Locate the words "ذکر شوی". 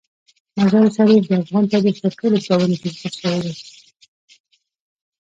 2.93-3.39